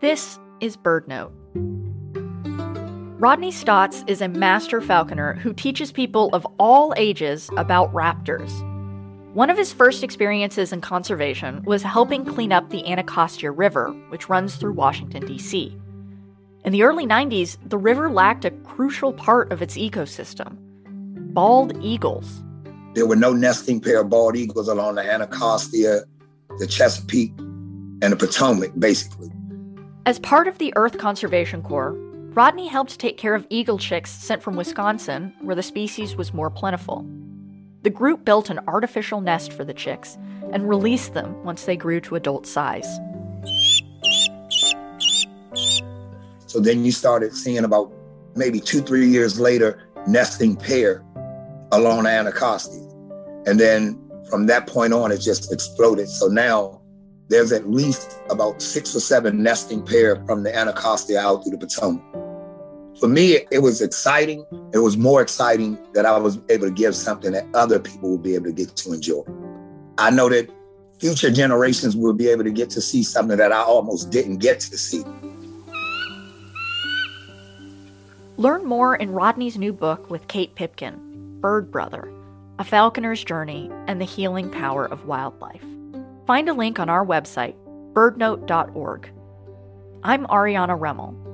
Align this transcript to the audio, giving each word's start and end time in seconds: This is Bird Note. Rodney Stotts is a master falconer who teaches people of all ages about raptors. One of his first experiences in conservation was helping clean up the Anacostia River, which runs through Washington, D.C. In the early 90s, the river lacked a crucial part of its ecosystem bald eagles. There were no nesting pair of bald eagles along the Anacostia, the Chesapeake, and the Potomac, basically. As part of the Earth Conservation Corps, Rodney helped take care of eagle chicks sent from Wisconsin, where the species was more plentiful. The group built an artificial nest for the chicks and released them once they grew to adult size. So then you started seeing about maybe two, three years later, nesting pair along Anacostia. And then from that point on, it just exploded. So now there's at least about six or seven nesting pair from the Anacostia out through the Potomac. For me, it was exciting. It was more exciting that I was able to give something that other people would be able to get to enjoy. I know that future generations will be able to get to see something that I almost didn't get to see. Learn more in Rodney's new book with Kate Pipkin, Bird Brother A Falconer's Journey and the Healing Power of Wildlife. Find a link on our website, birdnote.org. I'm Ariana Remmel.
This 0.00 0.38
is 0.60 0.76
Bird 0.76 1.08
Note. 1.08 1.32
Rodney 3.18 3.50
Stotts 3.50 4.04
is 4.06 4.20
a 4.20 4.28
master 4.28 4.82
falconer 4.82 5.32
who 5.36 5.54
teaches 5.54 5.90
people 5.90 6.28
of 6.34 6.46
all 6.58 6.92
ages 6.98 7.48
about 7.56 7.94
raptors. 7.94 8.52
One 9.32 9.48
of 9.48 9.56
his 9.56 9.72
first 9.72 10.02
experiences 10.02 10.70
in 10.70 10.82
conservation 10.82 11.62
was 11.64 11.82
helping 11.82 12.26
clean 12.26 12.52
up 12.52 12.68
the 12.68 12.86
Anacostia 12.86 13.50
River, 13.50 13.88
which 14.10 14.28
runs 14.28 14.56
through 14.56 14.74
Washington, 14.74 15.24
D.C. 15.24 15.74
In 16.66 16.72
the 16.72 16.82
early 16.82 17.06
90s, 17.06 17.56
the 17.66 17.78
river 17.78 18.10
lacked 18.10 18.44
a 18.44 18.50
crucial 18.50 19.14
part 19.14 19.50
of 19.50 19.62
its 19.62 19.78
ecosystem 19.78 20.58
bald 21.32 21.74
eagles. 21.82 22.42
There 22.92 23.06
were 23.06 23.16
no 23.16 23.32
nesting 23.32 23.80
pair 23.80 24.02
of 24.02 24.10
bald 24.10 24.36
eagles 24.36 24.68
along 24.68 24.96
the 24.96 25.10
Anacostia, 25.10 26.02
the 26.58 26.66
Chesapeake, 26.66 27.32
and 27.38 28.12
the 28.12 28.16
Potomac, 28.16 28.72
basically. 28.78 29.30
As 30.06 30.20
part 30.20 30.46
of 30.46 30.58
the 30.58 30.72
Earth 30.76 30.98
Conservation 30.98 31.62
Corps, 31.62 31.90
Rodney 32.32 32.68
helped 32.68 33.00
take 33.00 33.18
care 33.18 33.34
of 33.34 33.44
eagle 33.50 33.76
chicks 33.76 34.12
sent 34.12 34.40
from 34.40 34.54
Wisconsin, 34.54 35.34
where 35.40 35.56
the 35.56 35.64
species 35.64 36.14
was 36.14 36.32
more 36.32 36.48
plentiful. 36.48 37.04
The 37.82 37.90
group 37.90 38.24
built 38.24 38.48
an 38.48 38.60
artificial 38.68 39.20
nest 39.20 39.52
for 39.52 39.64
the 39.64 39.74
chicks 39.74 40.16
and 40.52 40.68
released 40.68 41.14
them 41.14 41.42
once 41.42 41.64
they 41.64 41.76
grew 41.76 42.00
to 42.02 42.14
adult 42.14 42.46
size. 42.46 42.86
So 46.46 46.60
then 46.60 46.84
you 46.84 46.92
started 46.92 47.34
seeing 47.34 47.64
about 47.64 47.92
maybe 48.36 48.60
two, 48.60 48.82
three 48.82 49.08
years 49.08 49.40
later, 49.40 49.88
nesting 50.06 50.54
pair 50.54 51.04
along 51.72 52.06
Anacostia. 52.06 52.88
And 53.44 53.58
then 53.58 54.00
from 54.30 54.46
that 54.46 54.68
point 54.68 54.92
on, 54.92 55.10
it 55.10 55.18
just 55.18 55.52
exploded. 55.52 56.08
So 56.08 56.28
now 56.28 56.80
there's 57.28 57.52
at 57.52 57.68
least 57.68 58.18
about 58.30 58.62
six 58.62 58.94
or 58.94 59.00
seven 59.00 59.42
nesting 59.42 59.84
pair 59.84 60.24
from 60.26 60.42
the 60.42 60.54
Anacostia 60.54 61.20
out 61.20 61.42
through 61.42 61.56
the 61.56 61.66
Potomac. 61.66 62.02
For 63.00 63.08
me, 63.08 63.40
it 63.50 63.58
was 63.58 63.82
exciting. 63.82 64.46
It 64.72 64.78
was 64.78 64.96
more 64.96 65.20
exciting 65.20 65.78
that 65.92 66.06
I 66.06 66.16
was 66.18 66.38
able 66.48 66.66
to 66.66 66.72
give 66.72 66.94
something 66.94 67.32
that 67.32 67.46
other 67.52 67.78
people 67.78 68.12
would 68.12 68.22
be 68.22 68.34
able 68.34 68.46
to 68.46 68.52
get 68.52 68.74
to 68.76 68.92
enjoy. 68.92 69.22
I 69.98 70.10
know 70.10 70.28
that 70.30 70.48
future 70.98 71.30
generations 71.30 71.94
will 71.94 72.14
be 72.14 72.28
able 72.28 72.44
to 72.44 72.50
get 72.50 72.70
to 72.70 72.80
see 72.80 73.02
something 73.02 73.36
that 73.36 73.52
I 73.52 73.60
almost 73.60 74.10
didn't 74.10 74.38
get 74.38 74.60
to 74.60 74.78
see. 74.78 75.04
Learn 78.38 78.64
more 78.64 78.96
in 78.96 79.10
Rodney's 79.10 79.58
new 79.58 79.72
book 79.72 80.10
with 80.10 80.28
Kate 80.28 80.54
Pipkin, 80.54 81.40
Bird 81.40 81.70
Brother 81.70 82.10
A 82.58 82.64
Falconer's 82.64 83.22
Journey 83.24 83.70
and 83.86 84.00
the 84.00 84.04
Healing 84.04 84.50
Power 84.50 84.86
of 84.86 85.06
Wildlife. 85.06 85.64
Find 86.26 86.48
a 86.48 86.54
link 86.54 86.80
on 86.80 86.88
our 86.88 87.06
website, 87.06 87.54
birdnote.org. 87.92 89.12
I'm 90.02 90.26
Ariana 90.26 90.76
Remmel. 90.76 91.25